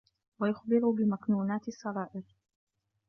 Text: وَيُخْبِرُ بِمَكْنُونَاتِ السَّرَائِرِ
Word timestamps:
وَيُخْبِرُ 0.39 0.89
بِمَكْنُونَاتِ 0.95 1.67
السَّرَائِرِ 1.67 2.23